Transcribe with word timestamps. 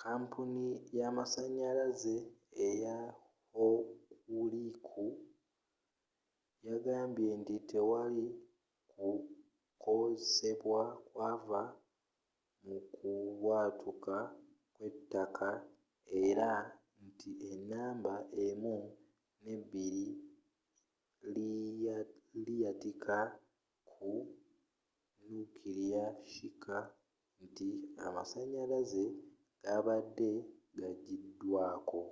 kapuni 0.00 0.66
ya 0.98 1.06
masanyalazi 1.18 2.16
eya 2.66 2.96
hokuriku 3.52 5.04
yagambye 6.66 7.30
nti 7.40 7.56
tewali 7.70 8.26
kukosebwa 8.92 10.82
kwava 11.08 11.62
mukubwatuka 12.66 14.16
kwe'ttaka 14.74 15.48
era 16.22 16.50
nti 17.06 17.30
enamba 17.52 18.14
1 18.50 18.76
ne 19.44 19.54
2 19.72 20.06
liyakita 22.44 23.18
ku 23.90 24.10
nukiriya 25.26 26.04
shika 26.32 26.76
nti 27.44 27.68
amasanyalaze 28.06 29.04
gabadde 29.64 30.30
ga 30.78 30.90
jiddwako 31.04 32.02